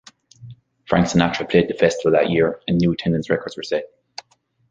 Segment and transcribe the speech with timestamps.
[0.85, 3.83] Frank Sinatra played the festival that year, and new attendance records were set.